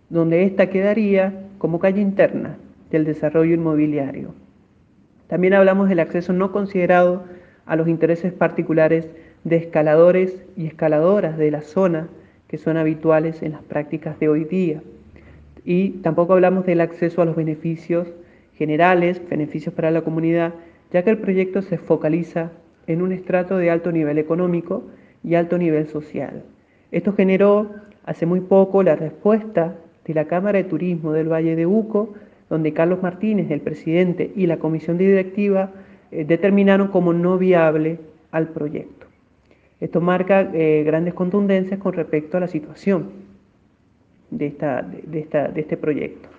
[0.09, 2.57] donde ésta quedaría como calle interna
[2.91, 4.33] del desarrollo inmobiliario.
[5.27, 7.25] También hablamos del acceso no considerado
[7.65, 9.07] a los intereses particulares
[9.43, 12.07] de escaladores y escaladoras de la zona
[12.47, 14.81] que son habituales en las prácticas de hoy día.
[15.65, 18.07] Y tampoco hablamos del acceso a los beneficios
[18.53, 20.53] generales, beneficios para la comunidad,
[20.91, 22.51] ya que el proyecto se focaliza
[22.87, 24.83] en un estrato de alto nivel económico
[25.23, 26.43] y alto nivel social.
[26.91, 27.69] Esto generó
[28.05, 32.13] hace muy poco la respuesta de la Cámara de Turismo del Valle de Uco,
[32.49, 35.71] donde Carlos Martínez, el presidente, y la comisión de directiva
[36.11, 37.99] eh, determinaron como no viable
[38.31, 39.07] al proyecto.
[39.79, 43.11] Esto marca eh, grandes contundencias con respecto a la situación
[44.31, 46.29] de, esta, de este proyecto.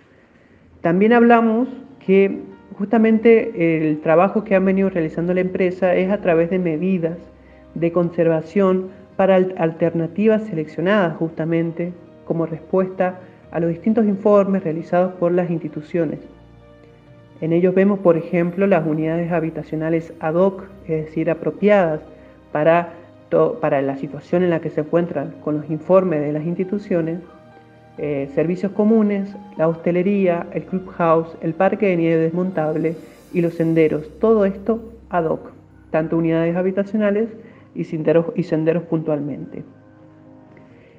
[0.80, 1.68] También hablamos
[2.04, 2.40] que
[2.76, 7.18] justamente el trabajo que han venido realizando la empresa es a través de medidas
[7.74, 11.92] de conservación para alternativas seleccionadas justamente
[12.24, 16.20] como respuesta a los distintos informes realizados por las instituciones.
[17.40, 22.00] En ellos vemos, por ejemplo, las unidades habitacionales ad hoc, es decir, apropiadas
[22.50, 22.92] para,
[23.30, 27.20] la situación en la que se encuentran con los informes de las instituciones,
[27.98, 32.96] eh, servicios comunes, la hostelería, el clubhouse, el parque de nieve desmontable
[33.32, 35.52] y los senderos, todo esto ad hoc,
[35.90, 37.28] tanto unidades habitacionales
[37.74, 39.62] y senderos puntualmente.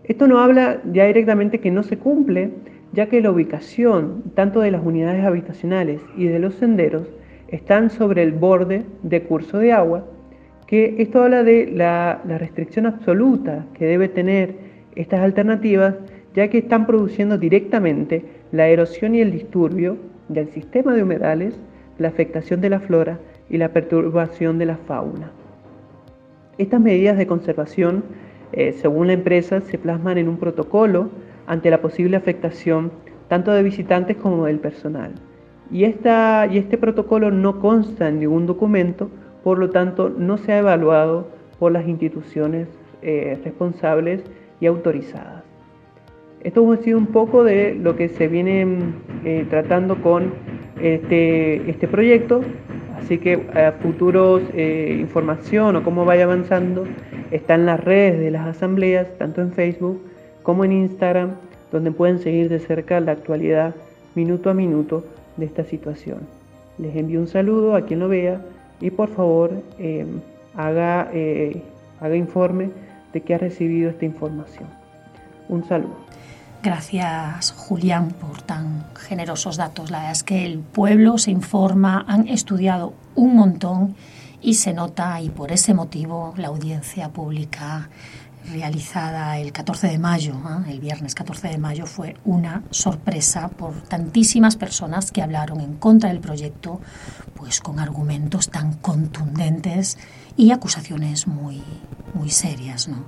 [0.09, 2.49] Esto no habla ya directamente que no se cumple,
[2.93, 7.07] ya que la ubicación tanto de las unidades habitacionales y de los senderos
[7.49, 10.07] están sobre el borde de curso de agua,
[10.65, 14.55] que esto habla de la, la restricción absoluta que debe tener
[14.95, 15.93] estas alternativas,
[16.33, 21.53] ya que están produciendo directamente la erosión y el disturbio del sistema de humedales,
[21.99, 25.31] la afectación de la flora y la perturbación de la fauna.
[26.57, 28.03] Estas medidas de conservación,
[28.51, 31.09] eh, según la empresa, se plasman en un protocolo
[31.47, 32.91] ante la posible afectación
[33.27, 35.13] tanto de visitantes como del personal.
[35.71, 39.09] Y, esta, y este protocolo no consta en ningún documento,
[39.43, 41.27] por lo tanto no se ha evaluado
[41.59, 42.67] por las instituciones
[43.01, 44.23] eh, responsables
[44.59, 45.43] y autorizadas.
[46.41, 48.65] Esto ha sido un poco de lo que se viene
[49.25, 50.33] eh, tratando con
[50.81, 52.41] este, este proyecto,
[53.01, 56.85] así que a futuros eh, información o cómo vaya avanzando
[57.31, 60.01] está en las redes de las asambleas, tanto en Facebook
[60.43, 61.31] como en Instagram,
[61.71, 63.75] donde pueden seguir de cerca la actualidad
[64.15, 65.03] minuto a minuto
[65.37, 66.19] de esta situación.
[66.77, 68.41] Les envío un saludo a quien lo vea
[68.79, 70.05] y por favor eh,
[70.55, 71.09] haga,
[71.99, 72.69] haga informe
[73.13, 74.67] de que ha recibido esta información.
[75.47, 75.97] Un saludo.
[76.61, 79.91] Gracias, Julián, por tan generosos datos.
[79.91, 83.95] La verdad es que el pueblo se informa, han estudiado un montón
[84.41, 87.89] y se nota, y por ese motivo, la audiencia pública
[88.51, 90.71] realizada el 14 de mayo, ¿eh?
[90.71, 96.09] el viernes 14 de mayo, fue una sorpresa por tantísimas personas que hablaron en contra
[96.09, 96.81] del proyecto,
[97.35, 99.97] pues con argumentos tan contundentes
[100.39, 101.61] y acusaciones muy,
[102.13, 102.87] muy serias.
[102.87, 103.03] ¿no?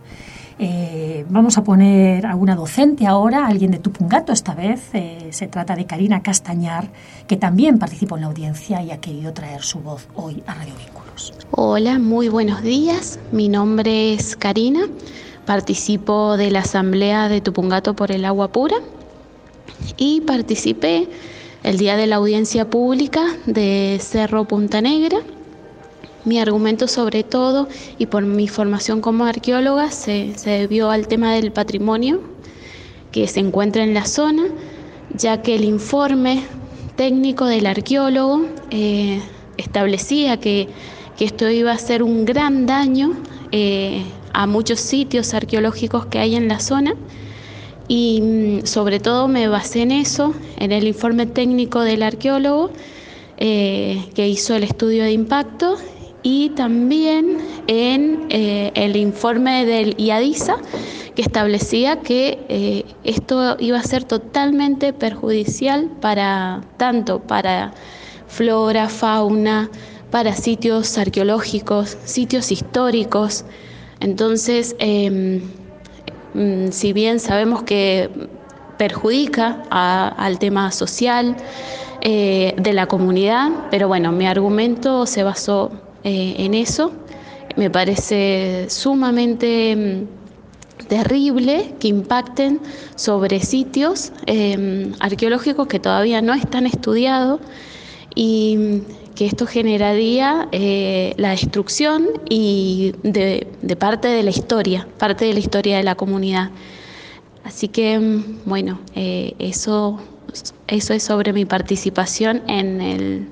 [0.60, 4.90] Eh, vamos a poner a una docente ahora, alguien de Tupungato esta vez.
[4.94, 6.90] Eh, se trata de Karina Castañar,
[7.28, 10.74] que también participó en la audiencia y ha querido traer su voz hoy a Radio
[10.76, 11.34] Vínculos.
[11.52, 13.18] Hola, muy buenos días.
[13.32, 14.82] Mi nombre es Karina.
[15.46, 18.76] Participo de la Asamblea de Tupungato por el Agua Pura
[19.96, 21.08] y participé
[21.64, 25.20] el día de la audiencia pública de Cerro Punta Negra
[26.26, 31.52] mi argumento sobre todo, y por mi formación como arqueóloga, se, debió al tema del
[31.52, 32.22] patrimonio
[33.12, 34.44] que se encuentra en la zona,
[35.16, 36.44] ya que el informe
[36.96, 39.22] técnico del arqueólogo eh,
[39.58, 40.70] establecía que,
[41.20, 43.14] esto iba a ser un gran daño
[43.52, 44.04] eh,
[44.34, 46.96] a muchos sitios arqueológicos que hay en la zona.
[47.88, 52.72] Y mm, sobre todo me basé en eso, en el informe técnico del arqueólogo
[53.38, 55.78] eh, que hizo el estudio de impacto
[56.24, 60.58] y también en eh, el informe del IADISA
[61.16, 67.74] que establecía que eh, esto iba a ser totalmente perjudicial para tanto para
[68.28, 69.70] flora, fauna,
[70.10, 73.44] para sitios arqueológicos, sitios históricos.
[74.00, 75.42] Entonces, em,
[76.34, 78.10] mm, si bien sabemos que
[78.78, 81.36] perjudica al tema social
[82.02, 85.72] eh, de la comunidad, pero bueno, mi argumento se basó
[86.04, 86.92] eh, en eso.
[87.56, 92.60] Me parece sumamente mm, terrible que impacten
[92.96, 97.42] sobre sitios em, arqueológicos que todavía no están estudiados
[98.16, 98.80] y mm,
[99.16, 103.46] que esto generaría eh, la destrucción y de,
[103.78, 106.50] parte de la historia, parte de la historia de la comunidad.
[107.44, 110.00] Así que, mm, bueno, eh, eso
[110.68, 113.30] eso es sobre mi participación en,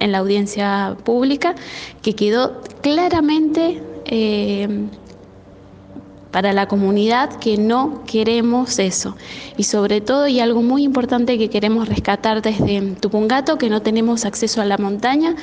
[0.00, 1.54] la audiencia pública,
[2.02, 4.86] que quedó claramente eh,
[6.30, 9.16] para la comunidad que no queremos eso.
[9.56, 14.24] Y sobre todo, y algo muy importante que queremos rescatar desde Tupungato, que no tenemos
[14.24, 15.34] acceso a la montaña,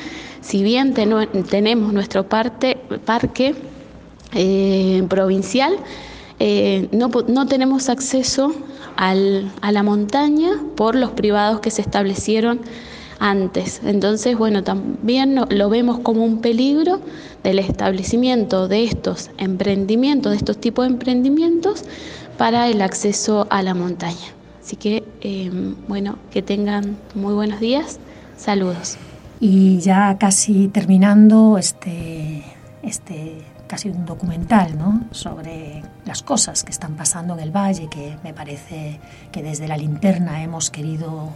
[0.41, 2.77] si bien tenemos nuestro parque
[4.33, 5.77] eh, provincial,
[6.39, 8.53] eh, no, no, tenemos acceso
[8.97, 12.61] a la montaña por los privados que se establecieron
[13.19, 13.81] antes.
[13.85, 16.99] Entonces, bueno, también lo vemos como un peligro
[17.43, 21.83] del establecimiento de estos emprendimientos, de estos tipos de emprendimientos
[22.37, 24.33] para el acceso a la montaña.
[24.61, 27.99] Así que, em, bueno, que tengan muy buenos días.
[28.37, 28.97] Saludos.
[29.39, 32.43] Y ya casi terminando este,
[32.81, 35.01] este casi un documental ¿no?
[35.11, 38.99] sobre las cosas que están pasando en el valle, que me parece
[39.31, 41.29] que desde la linterna hemos querido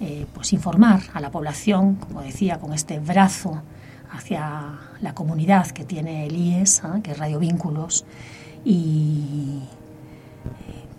[0.00, 3.62] eh, pues informar a la población, como decía, con este brazo
[4.10, 8.04] hacia la comunidad que tiene el IES, que es Radio Vínculos,
[8.64, 9.60] y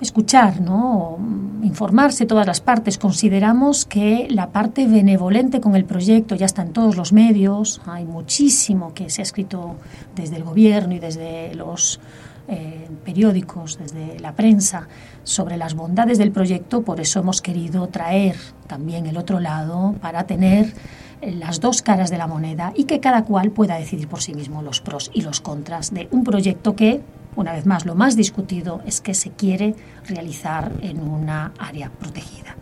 [0.01, 1.17] escuchar, ¿no?
[1.63, 2.97] informarse todas las partes.
[2.97, 8.05] Consideramos que la parte benevolente con el proyecto ya está en todos los medios, hay
[8.05, 9.75] muchísimo que se ha escrito
[10.15, 11.99] desde el gobierno y desde los
[12.47, 14.87] eh, periódicos, desde la prensa,
[15.23, 18.35] sobre las bondades del proyecto, por eso hemos querido traer
[18.67, 20.73] también el otro lado para tener
[21.21, 24.33] eh, las dos caras de la moneda y que cada cual pueda decidir por sí
[24.33, 27.01] mismo los pros y los contras de un proyecto que
[27.35, 29.75] una vez más, lo más discutido es que se quiere
[30.07, 32.55] realizar en una área protegida.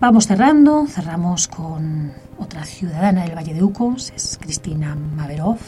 [0.00, 5.58] Vamos cerrando, cerramos con otra ciudadana del Valle de Ucos, es Cristina Maverov,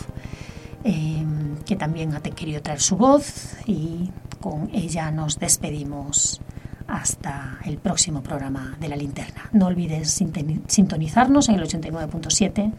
[0.85, 4.11] em, que también ha querido traer su voz y
[4.41, 6.41] con ella nos despedimos
[6.87, 9.49] hasta el próximo programa de la linterna.
[9.53, 10.11] No olvides
[10.67, 12.73] sintonizarnos en el 89.7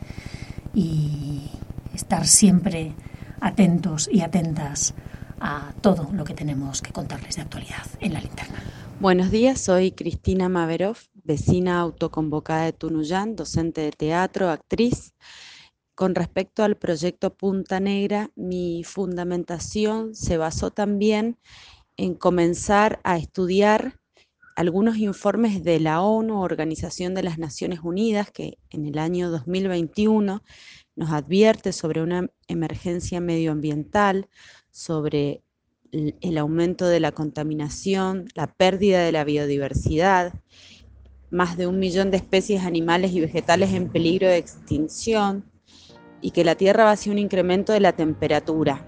[0.74, 1.50] y
[1.94, 2.94] estar siempre
[3.40, 4.94] atentos y atentas
[5.42, 8.64] a todo lo que tenemos que contarles de actualidad en la linterna.
[9.00, 15.14] Buenos días, soy Cristina Maverov, vecina autoconvocada de Tunuyán, docente de teatro, actriz.
[15.96, 21.38] Con respecto al proyecto Punta Negra, mi fundamentación se basó también
[21.98, 24.00] en comenzar a estudiar
[24.56, 30.44] algunos informes de la ONU, Organización de las Naciones Unidas, que en el año 2021
[30.98, 34.28] nos advierte sobre una emergencia medioambiental,
[34.72, 35.42] sobre
[35.92, 40.34] el aumento de la contaminación, la pérdida de la biodiversidad,
[41.32, 45.46] más de un millón de especies animales y vegetales en peligro de extinción
[46.22, 48.86] y que la Tierra va hacia un incremento de la temperatura.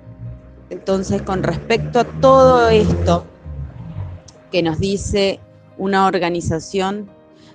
[0.69, 3.25] Entonces, con respecto a todo esto
[4.51, 5.39] que nos dice
[5.77, 7.09] una organización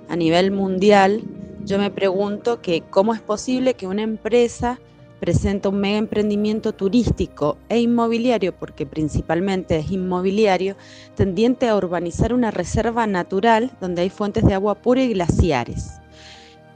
[0.09, 1.23] a nivel mundial,
[1.65, 4.79] yo me pregunto que cómo es posible que una empresa
[5.21, 10.77] presente un mega emprendimiento turístico e inmobiliario, porque principalmente es inmobiliario,
[11.15, 16.01] tendiente a urbanizar una reserva natural donde hay fuentes de agua pura y glaciares.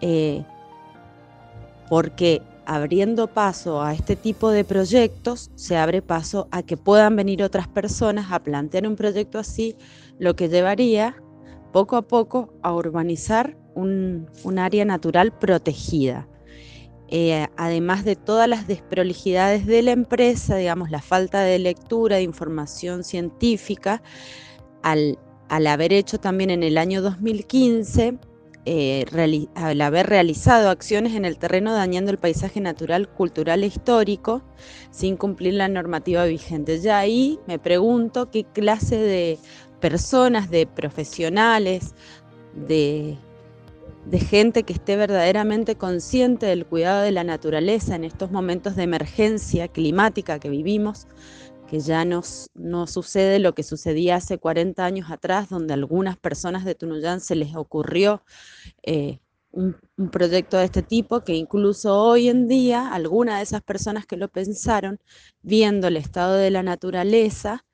[0.01, 0.45] Eh,
[1.88, 7.43] porque abriendo paso a este tipo de proyectos, se abre paso a que puedan venir
[7.43, 9.74] otras personas a plantear un proyecto así,
[10.18, 11.16] lo que llevaría
[11.72, 14.28] poco a poco a urbanizar un,
[14.59, 16.28] área natural protegida.
[17.11, 22.22] Eh, además de todas las desprolijidades de la empresa, digamos, la falta de lectura, de
[22.22, 24.02] información científica,
[24.82, 28.18] al, al haber hecho también en el año 2015
[28.66, 29.06] eh,
[29.54, 34.42] al haber realizado acciones en el terreno dañando el paisaje natural, cultural e histórico
[34.90, 36.78] sin cumplir la normativa vigente.
[36.78, 39.38] Ya ahí me pregunto qué clase de
[39.80, 41.94] personas, de profesionales,
[42.54, 43.16] de,
[44.11, 48.82] de gente que esté verdaderamente consciente del cuidado de la naturaleza en estos momentos de
[48.82, 51.06] emergencia climática que vivimos,
[51.68, 56.64] que ya no sucede lo que sucedía hace 40 años atrás, donde a algunas personas
[56.64, 58.24] de Tunuyán se les ocurrió
[58.82, 59.20] eh,
[59.52, 59.76] un,
[60.11, 64.26] proyecto de este tipo, que incluso hoy en día algunas de esas personas que lo
[64.26, 64.98] pensaron,
[65.42, 67.64] viendo el estado de la naturaleza,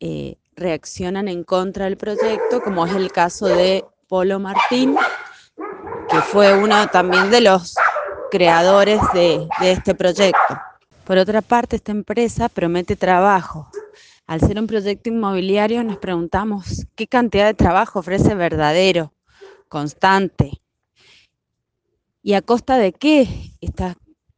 [0.00, 4.96] eh, reaccionan en contra del proyecto, como es el caso de Polo Martín,
[6.12, 7.74] que fue uno también de los
[8.30, 10.60] creadores de este proyecto.
[11.06, 13.70] Por otra parte, esta empresa promete trabajo.
[14.26, 19.14] Al ser un proyecto inmobiliario nos preguntamos qué cantidad de trabajo ofrece verdadero,
[19.68, 20.60] constante,
[22.22, 23.26] y a costa de qué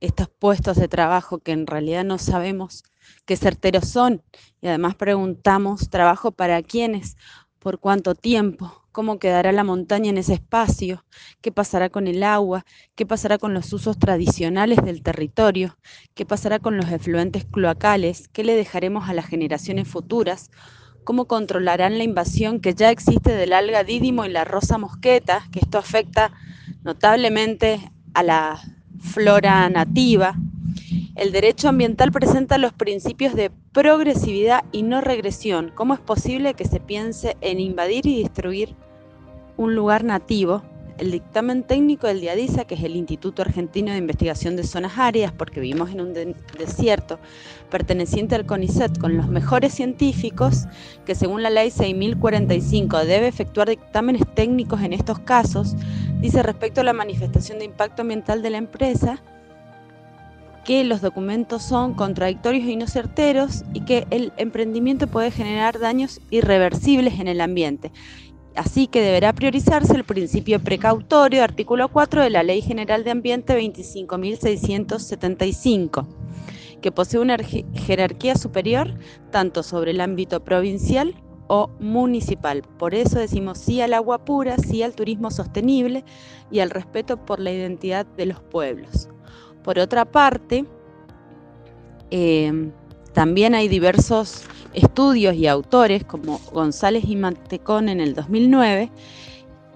[0.01, 2.85] estos puestos de trabajo que en realidad no sabemos
[3.25, 4.23] qué certeros son.
[4.61, 7.17] Y además preguntamos trabajo para quiénes,
[7.65, 11.03] por cuánto tiempo, cómo quedará la montaña en ese espacio,
[11.41, 15.79] qué pasará con el agua, qué pasará con los usos tradicionales del territorio,
[16.13, 20.51] qué pasará con los efluentes cloacales, qué le dejaremos a las generaciones futuras,
[21.05, 25.61] cómo controlarán la invasión que ya existe del alga dídimo y la rosa mosqueta, que
[25.61, 26.33] esto afecta
[26.83, 27.81] notablemente
[28.13, 28.61] a la
[29.01, 30.37] flora nativa,
[31.17, 35.71] el derecho ambiental presenta los principios de progresividad y no regresión.
[35.75, 38.75] ¿Cómo es posible que se piense en invadir y destruir
[39.57, 40.63] un lugar nativo?
[40.99, 45.33] El dictamen técnico del DIADISA, que es el Instituto Argentino de Investigación de Zonas Áridas,
[45.33, 46.13] porque vivimos en un
[46.57, 47.19] desierto,
[47.71, 50.67] perteneciente al CONICET, con los mejores científicos,
[51.05, 55.75] que según la ley 6045 debe efectuar dictámenes técnicos en estos casos,
[56.21, 59.21] dice respecto a la manifestación de impacto ambiental de la empresa,
[60.65, 66.21] que los documentos son contradictorios y no certeros y que el emprendimiento puede generar daños
[66.31, 67.91] irreversibles en el ambiente.
[68.57, 73.61] Así que deberá priorizarse el principio precautorio, artículo 4 de la Ley General de Ambiente
[73.61, 76.07] 25.675,
[76.81, 78.95] que posee una jerarquía superior
[79.31, 82.63] tanto sobre el ámbito provincial o municipal.
[82.79, 86.05] Por eso decimos sí al agua pura, sí al turismo sostenible
[86.51, 89.09] y al respeto por la identidad de los pueblos.
[89.65, 90.67] Por otra parte,
[92.11, 92.71] eh,
[93.15, 94.45] también hay diversos
[94.75, 98.91] estudios y autores, como González y Mantecón en el 2009,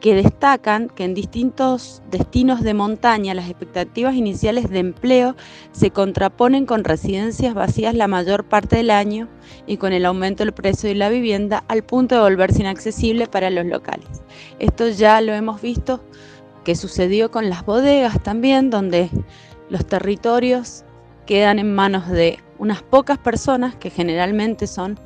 [0.01, 5.35] que destacan que en distintos destinos de montaña las expectativas iniciales de empleo
[5.73, 9.27] se contraponen con residencias vacías la mayor parte del año
[9.67, 13.51] y con el aumento del precio de la vivienda al punto de volverse inaccesible para
[13.51, 14.07] los locales.
[14.59, 16.01] Esto ya lo hemos visto
[16.65, 19.11] que sucedió con las bodegas también, donde
[19.71, 20.85] los territorios
[21.27, 24.99] quedan en manos de unas pocas personas que generalmente son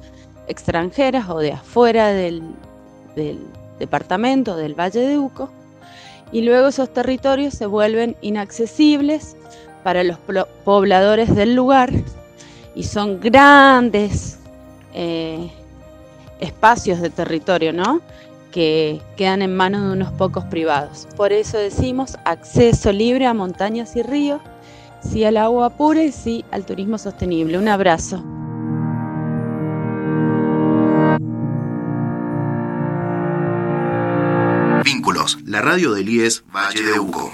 [0.49, 2.43] extranjeras o de afuera del,
[3.79, 5.51] departamento del Valle de Uco
[6.31, 9.37] y luego esos territorios se vuelven inaccesibles
[9.83, 10.19] para los
[10.65, 11.91] pobladores del lugar
[12.75, 14.39] y son grandes
[14.95, 15.51] eh,
[16.41, 18.01] espacios de territorio, ¿no?
[18.53, 21.09] que quedan en manos de unos pocos privados.
[21.17, 24.41] Por eso decimos acceso libre a montañas y ríos,
[25.03, 27.59] sí al agua pura y sí al turismo sostenible.
[27.59, 28.23] Un abrazo.
[34.85, 37.33] Vínculos, la radio del IES Valle de Uco.